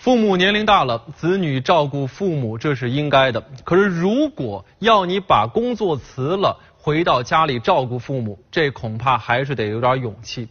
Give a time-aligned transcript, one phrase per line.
[0.00, 3.44] 父母年龄大了，子女照顾父母这是应该的。
[3.64, 10.48] 可是，如果要你把工作辞了，回到家里照顾父母，这恐怕还是得有点勇气。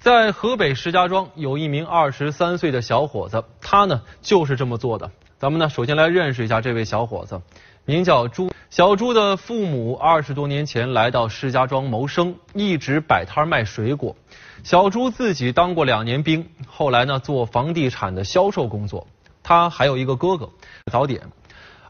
[0.00, 5.10] 在河北石家庄，有一名二十三岁的小伙子，他呢就是这么做的。
[5.38, 7.42] 咱们呢，首先来认识一下这位小伙子，
[7.84, 8.50] 名叫朱。
[8.70, 14.16] 小朱的父母二十多年前来到石家庄谋生，一直摆摊卖水果。
[14.64, 19.06] 小朱自己当过两年兵，后来呢做房地产的销售工作。
[19.42, 20.48] 他还有一个哥哥。
[20.90, 21.20] 早点，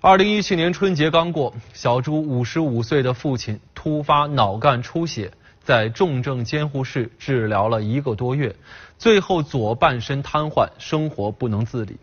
[0.00, 5.30] 二零一七年春节刚过，小朱五十五岁的父亲突发脑干出血，
[5.70, 8.56] 在重症监护室治疗了一个多月，
[8.98, 11.96] 最后左半身瘫痪，生活不能自理。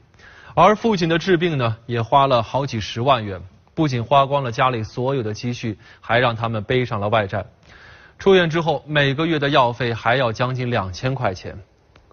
[0.55, 3.41] 而父亲的治病呢，也花了好几十万元，
[3.75, 7.45] 不仅花光了家里所有的积蓄，还让他们背上了外债。
[8.17, 11.58] 出院之后，每个月的药费还要将近两千块钱。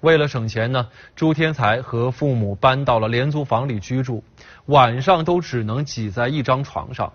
[0.01, 4.25] 为了省钱呢，朱天才和父母搬到了廉租房里居住，
[4.67, 7.12] 晚上都只能挤在一张床上。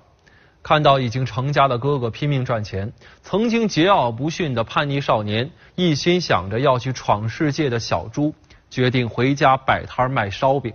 [0.69, 8.35] 看到已经成家的哥哥拼命赚钱，曾经桀骜不驯的叛逆少年，一心想着要去闯世界的小朱，
[8.69, 10.71] 决定回家摆摊卖烧饼。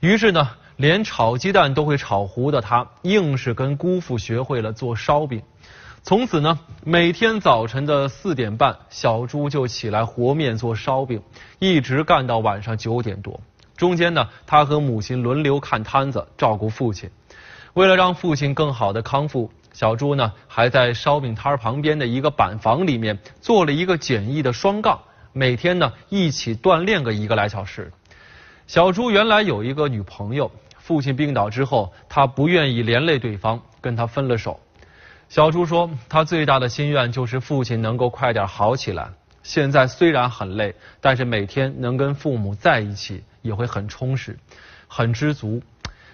[0.00, 5.42] 于是呢，连炒鸡蛋都会炒糊的他，硬是跟姑父学会了做烧饼。
[6.02, 11.22] 从此呢，每天早晨的四点半，小朱就起来和面做烧饼，
[11.58, 13.40] 一直干到晚上九点多。
[13.78, 17.08] 中间呢，他和母亲轮流看摊子，照顾父亲。
[17.74, 25.00] 为了让父亲更好的康复，小朱呢还在烧饼摊旁边的一个板房里面做了一个简易的双杠，
[25.32, 27.90] 每天呢一起锻炼个一个来小时。
[28.66, 34.60] 小朱原来有一个女朋友，父亲病倒之后，他不愿意连累对方，跟他分了手。
[35.30, 39.08] 小朱说：“他最大的心愿就是父亲能够快点好起来。
[39.42, 44.38] 现在虽然很累，但是每天能跟父母在一起，也会很充实，
[44.86, 45.62] 很知足。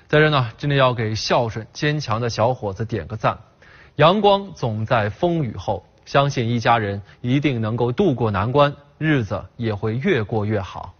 [0.08, 3.38] 在这呢，真的要给孝顺坚强的小伙子点个赞。
[3.96, 10.94] 阳光总在风雨后，相信一家人一定能够渡过难关，日子也会越过越好。”